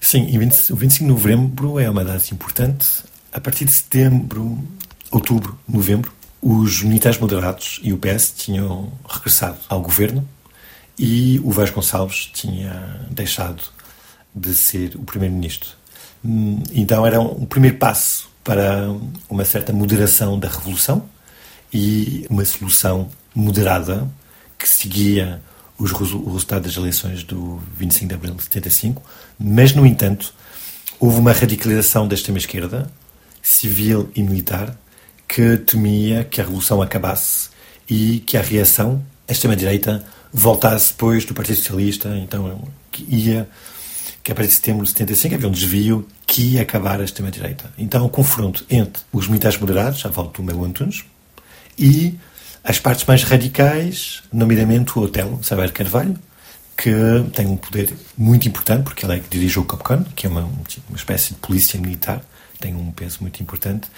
[0.00, 2.86] Sim, 20, o 25 de novembro é uma data importante.
[3.32, 4.62] A partir de setembro,
[5.14, 10.28] outubro, novembro, os militares moderados e o PS tinham regressado ao governo
[10.98, 13.62] e o Vasconcelos tinha deixado
[14.34, 15.70] de ser o primeiro-ministro.
[16.24, 18.88] Hum, então era um primeiro passo para
[19.28, 21.08] uma certa moderação da revolução
[21.72, 24.08] e uma solução moderada
[24.58, 25.40] que seguia
[25.78, 29.02] os, o resultado das eleições do 25 de abril de 75,
[29.38, 30.34] mas, no entanto,
[31.00, 32.90] houve uma radicalização da extrema-esquerda,
[33.42, 34.76] civil e militar,
[35.28, 37.48] que temia que a revolução acabasse
[37.88, 43.48] e que a reação, a extrema-direita, voltasse depois do Partido Socialista, então que ia
[44.22, 47.70] que a partir de setembro de 75 havia um desvio que ia acabar a extrema-direita.
[47.76, 51.04] Então, o confronto entre os militares moderados, à volta do Melo Antunes,
[51.78, 52.18] e
[52.64, 56.18] as partes mais radicais, nomeadamente o Otelo Saber Carvalho,
[56.74, 56.90] que
[57.34, 60.40] tem um poder muito importante, porque ele é que dirige o COPCON, que é uma,
[60.40, 62.24] uma espécie de polícia militar,
[62.64, 63.88] tem um peso muito importante.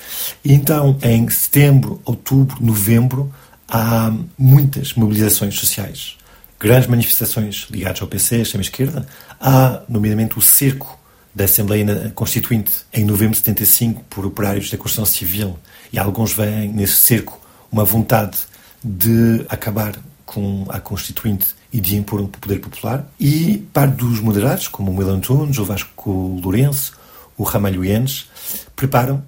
[0.44, 3.32] E então, em setembro, outubro, novembro,
[3.68, 6.16] há muitas mobilizações sociais
[6.58, 9.06] grandes manifestações ligadas ao PC, extrema-esquerda.
[9.40, 10.98] Há, nomeadamente, o cerco
[11.34, 15.58] da Assembleia Constituinte em novembro de 75 por operários da construção civil
[15.92, 17.38] e alguns veem nesse cerco
[17.70, 18.38] uma vontade
[18.82, 23.06] de acabar com a Constituinte e de impor um poder popular.
[23.20, 26.95] E parte dos moderados, como o Melo Antunes, o Vasco Lourenço,
[27.36, 28.26] o Ramalho Enes,
[28.74, 29.22] preparam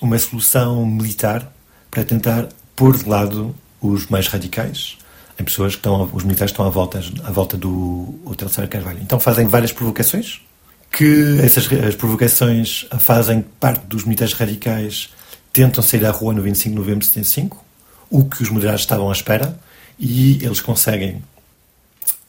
[0.00, 1.52] uma solução militar
[1.90, 4.96] para tentar pôr de lado os mais radicais
[5.38, 8.14] em pessoas que estão, os militares estão à volta, à volta do
[8.48, 8.98] Sara Carvalho.
[9.00, 10.42] Então fazem várias provocações,
[10.92, 15.10] que essas as provocações fazem parte dos militares radicais
[15.52, 17.64] tentam sair à rua no 25 de novembro de 75,
[18.08, 19.58] o que os moderados estavam à espera,
[19.98, 21.22] e eles conseguem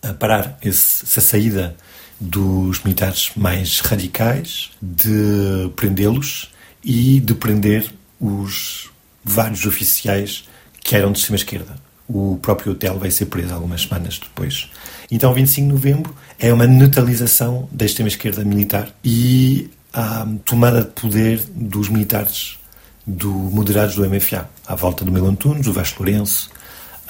[0.01, 1.75] eh, parar esse, essa saída
[2.21, 6.51] dos militares mais radicais, de prendê-los
[6.83, 8.89] e de prender os
[9.23, 10.47] vários oficiais
[10.81, 11.81] que eram de extrema-esquerda
[12.13, 14.69] o próprio hotel vai ser preso algumas semanas depois.
[15.09, 21.41] Então, 25 de novembro é uma neutralização da extrema-esquerda militar e a tomada de poder
[21.55, 22.57] dos militares
[23.05, 26.49] do, moderados do MFA, à volta do Melo Antunes, do Vasco Lourenço.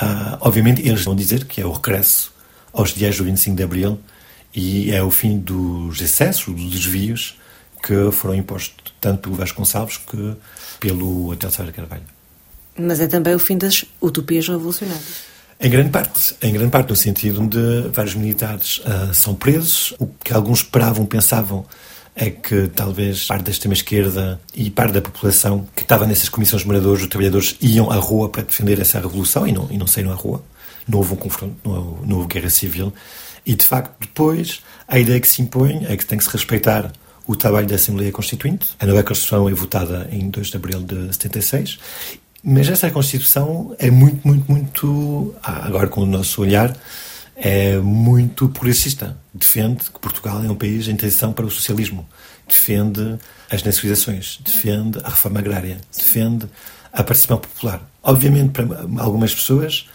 [0.01, 2.33] Uh, obviamente, eles vão dizer que é o regresso
[2.73, 3.99] aos dias do 25 de Abril
[4.53, 7.39] e é o fim dos excessos, dos desvios
[7.81, 10.35] que foram impostos tanto pelo Vasconcelos que
[10.79, 12.03] pelo Hotel Sara Carvalho.
[12.77, 15.31] Mas é também o fim das utopias revolucionárias.
[15.59, 20.07] Em grande parte, em grande parte no sentido de vários militares uh, são presos, o
[20.07, 21.65] que alguns esperavam, pensavam
[22.15, 26.67] é que talvez parte da extrema-esquerda e parte da população que estava nessas comissões de
[26.67, 30.11] moradores, os trabalhadores, iam à rua para defender essa revolução e não, e não saíram
[30.11, 30.43] à rua.
[30.87, 32.91] Não houve um confronto, não houve, não houve guerra civil.
[33.45, 36.91] E, de facto, depois, a ideia que se impõe é que tem que se respeitar
[37.25, 38.69] o trabalho da Assembleia Constituinte.
[38.79, 41.79] A nova Constituição é votada em 2 de abril de 76.
[42.43, 46.75] Mas essa Constituição é muito, muito, muito, ah, agora com o nosso olhar,
[47.35, 49.17] é muito progressista.
[49.33, 52.07] Defende que Portugal é um país em transição para o socialismo.
[52.47, 53.17] Defende
[53.49, 56.47] as nacionalizações, defende a reforma agrária, defende
[56.91, 57.81] a participação popular.
[58.03, 58.65] Obviamente, para
[58.97, 59.87] algumas pessoas,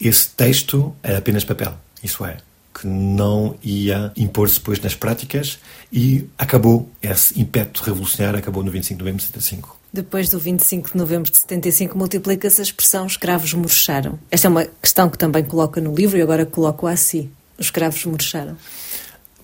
[0.00, 1.74] esse texto é apenas papel.
[2.02, 2.38] Isso é,
[2.74, 5.58] que não ia impor-se depois nas práticas
[5.92, 9.78] e acabou, esse impeto revolucionário acabou no 25 de novembro de 75.
[9.92, 14.18] Depois do 25 de novembro de 75, multiplica-se a expressão escravos murcharam.
[14.30, 17.30] Esta é uma questão que também coloca no livro e agora coloco a si.
[17.58, 18.56] Os escravos murcharam.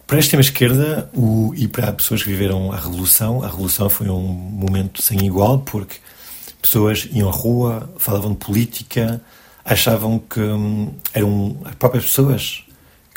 [0.06, 1.10] Para a extrema-esquerda
[1.54, 5.96] e para pessoas que viveram a Revolução, a Revolução foi um momento sem igual, porque
[6.62, 9.20] pessoas iam à rua, falavam de política,
[9.62, 12.64] achavam que hum, eram as próprias pessoas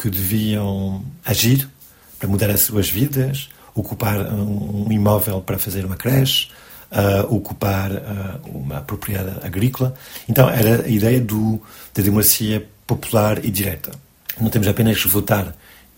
[0.02, 1.70] que deviam agir
[2.18, 6.50] para mudar as suas vidas, ocupar um, imóvel para fazer uma creche,
[6.92, 9.94] uh, ocupar uh, uma propriedade agrícola.
[10.28, 11.62] Então era a ideia do,
[11.94, 13.92] da democracia popular e direta.
[14.40, 15.56] Não temos apenas votar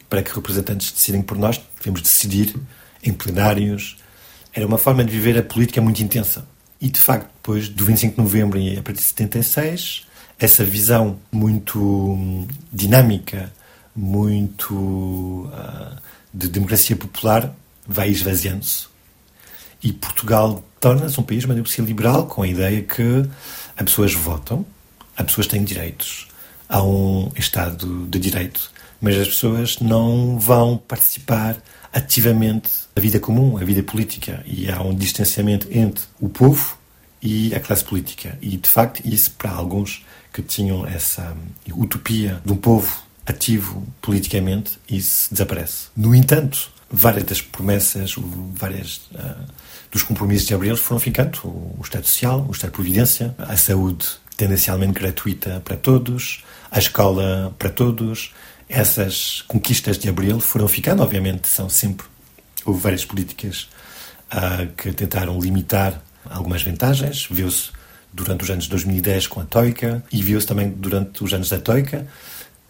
[0.10, 2.54] para que representantes decidem por nós, devemos decidir
[3.02, 3.98] em plenários.
[4.54, 6.46] Era uma forma de viver a política muito intensa.
[6.80, 10.06] E, de facto, depois do 25 de novembro e a partir de 76,
[10.38, 13.52] essa visão muito hum, dinâmica,
[13.96, 15.96] muito uh,
[16.34, 17.54] de democracia popular
[17.88, 18.88] vai esvaziando-se.
[19.84, 23.24] E Portugal torna-se um país uma democracia liberal com a ideia que
[23.78, 24.66] as pessoas votam,
[25.16, 26.28] as pessoas têm direitos,
[26.68, 31.58] há um Estado de Direito, mas as pessoas não vão participar
[31.92, 36.78] ativamente da vida comum, a vida política, e há um distanciamento entre o povo
[37.22, 38.38] e a classe política.
[38.42, 41.36] E, de facto, isso para alguns que tinham essa
[41.76, 45.88] utopia de um povo ativo politicamente, isso desaparece.
[45.96, 48.16] No entanto, várias das promessas,
[48.54, 49.46] várias uh,
[49.92, 51.40] dos compromissos de Abril foram ficando.
[51.44, 54.06] O, Estado Social, o Estado de Providência, a saúde
[54.36, 58.34] tendencialmente gratuita para todos, a escola para todos.
[58.68, 62.08] Essas conquistas de Abril foram ficando, obviamente, são sempre.
[62.66, 63.70] Houve várias políticas
[64.32, 67.28] uh, que tentaram limitar algumas vantagens.
[67.30, 67.72] Viu-se
[68.12, 71.60] durante os anos de 2010 com a Toica e viu-se também durante os anos da
[71.60, 72.08] Toica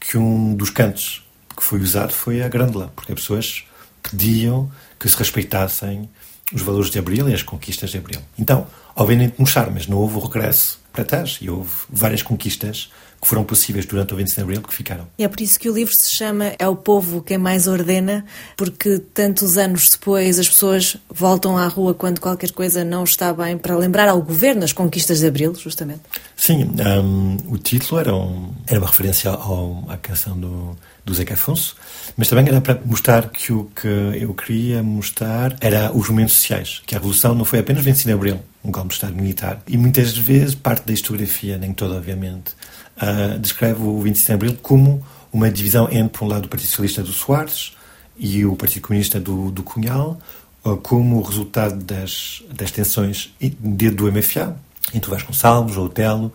[0.08, 3.64] que um dos cantos que foi usado foi a Grândola, porque as pessoas
[4.02, 6.10] pediam que se respeitassem
[6.54, 8.20] os valores de Abril e as conquistas de Abril.
[8.38, 12.92] Então, obviamente, mostrar, mas não houve o regresso para trás e houve várias conquistas
[13.24, 15.08] que foram possíveis durante o 25 de Abril que ficaram.
[15.18, 18.26] E é por isso que o livro se chama É o Povo quem mais ordena,
[18.58, 23.58] porque tantos anos depois as pessoas voltam à rua quando qualquer coisa não está bem
[23.58, 26.02] para lembrar ao governo as conquistas de Abril, justamente.
[26.36, 26.70] Sim,
[27.02, 31.78] um, o título era, um, era uma referência ao, à canção do, do Zeca Afonso,
[32.18, 36.82] mas também era para mostrar que o que eu queria mostrar era os momentos sociais,
[36.86, 39.78] que a Revolução não foi apenas 25 de Abril, um golpe de Estado militar, e
[39.78, 42.52] muitas vezes parte da historiografia, nem toda, obviamente,
[42.98, 46.70] uh, descreve o 25 de Abril como uma divisão entre, por um lado, o Partido
[46.70, 47.76] Socialista do Soares
[48.18, 50.20] e o Partido Comunista do, do Cunhal,
[50.64, 53.34] uh, como resultado das, das tensões
[53.70, 54.56] do MFA,
[54.94, 56.32] entre o Vasconcelos, o Otelo,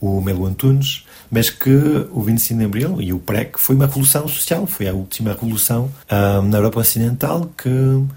[0.00, 1.70] o Melo Antunes, mas que
[2.10, 5.90] o 25 de Abril e o PREC foi uma revolução social, foi a última revolução
[6.10, 7.68] uh, na Europa Ocidental que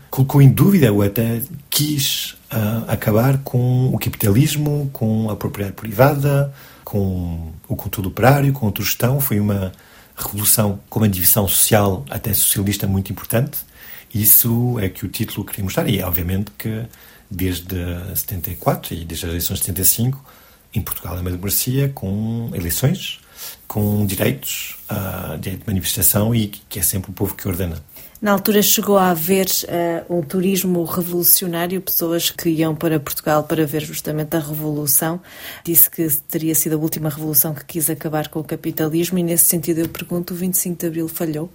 [0.09, 6.53] colocou em dúvida ou até quis uh, acabar com o capitalismo, com a propriedade privada,
[6.83, 9.19] com o controle operário, com a autogestão.
[9.19, 9.71] Foi uma
[10.15, 13.59] revolução com uma divisão social, até socialista, muito importante.
[14.13, 15.89] Isso é que o título queria mostrar.
[15.89, 16.85] E, obviamente, que
[17.29, 17.75] desde
[18.15, 20.23] 74 e desde as eleições de 75,
[20.73, 23.19] em Portugal é uma democracia com eleições,
[23.67, 27.81] com direitos, uh, direito de manifestação e que é sempre o povo que ordena.
[28.23, 33.65] Na altura chegou a haver uh, um turismo revolucionário, pessoas que iam para Portugal para
[33.65, 35.19] ver justamente a revolução.
[35.61, 39.43] Disse que teria sido a última revolução que quis acabar com o capitalismo e nesse
[39.47, 41.51] sentido eu pergunto, o 25 de Abril falhou?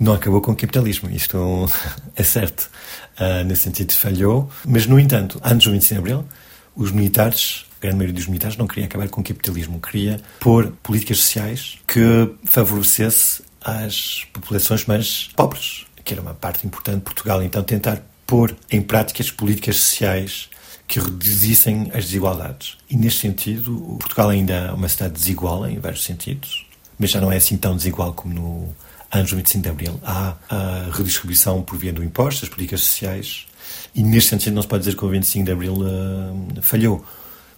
[0.00, 1.38] Não acabou com o capitalismo, isto
[2.16, 2.68] é certo.
[3.16, 6.28] Uh, nesse sentido falhou, mas no entanto, antes do 25 de Abril,
[6.74, 10.72] os militares a grande maioria dos militares não queria acabar com o capitalismo, queria pôr
[10.82, 17.42] políticas sociais que favorecesse às populações mais pobres, que era uma parte importante de Portugal.
[17.42, 20.48] Então, tentar pôr em prática as políticas sociais
[20.86, 22.76] que reduzissem as desigualdades.
[22.90, 26.66] E, neste sentido, Portugal ainda é uma cidade desigual em vários sentidos,
[26.98, 28.76] mas já não é assim tão desigual como no
[29.10, 30.00] ano do 25 de Abril.
[30.04, 33.46] Há a redistribuição por via do imposto, as políticas sociais,
[33.94, 37.04] e, neste sentido, não se pode dizer que o 25 de Abril uh, falhou.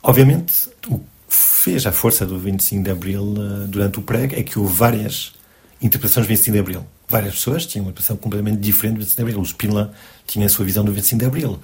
[0.02, 4.42] Obviamente, o que fez a força do 25 de Abril uh, durante o prego é
[4.42, 5.32] que houve várias
[5.80, 6.86] interpretações do 25 de Abril.
[7.08, 9.40] Várias pessoas tinham uma interpretação completamente diferente do 25 de Abril.
[9.40, 9.92] O Spínola
[10.26, 11.60] tinha a sua visão do 25 de Abril.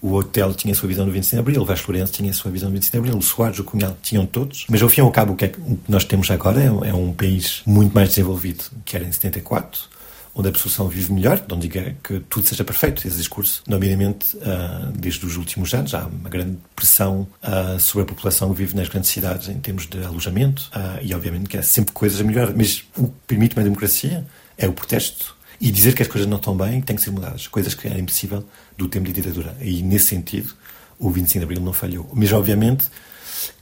[0.00, 1.62] O Hotel tinha a sua visão do 25 de Abril.
[1.62, 3.18] O Vasco Lourenço tinha a sua visão do 25 de Abril.
[3.18, 4.66] O Soares, o Cunhal, tinham todos.
[4.68, 5.58] Mas, ao fim e ao cabo, o que, é que
[5.88, 9.95] nós temos agora é, é um país muito mais desenvolvido que era em 74
[10.36, 13.62] onde a população vive melhor, não diga que tudo seja perfeito, esse discurso.
[13.66, 18.58] Nomeadamente, uh, desde os últimos anos, há uma grande pressão uh, sobre a população que
[18.58, 22.20] vive nas grandes cidades em termos de alojamento uh, e, obviamente, que há sempre coisas
[22.20, 22.54] a melhorar.
[22.54, 24.26] Mas o que permite uma democracia
[24.58, 27.48] é o protesto e dizer que as coisas não estão bem têm que ser mudadas,
[27.48, 28.44] coisas que era impossível
[28.76, 29.56] do tempo de ditadura.
[29.62, 30.52] E, nesse sentido,
[30.98, 32.10] o 25 de Abril não falhou.
[32.12, 32.90] Mas, obviamente,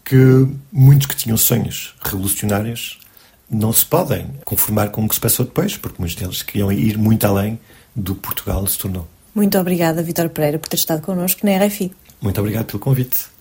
[0.04, 2.98] que muitos que tinham sonhos revolucionários
[3.54, 6.98] não se podem conformar com o que se passou depois, porque muitos deles queriam ir
[6.98, 7.58] muito além
[7.94, 9.06] do que Portugal se tornou.
[9.34, 11.92] Muito obrigada, Vitor Pereira, por ter estado connosco na RFI.
[12.20, 13.33] Muito obrigado pelo convite.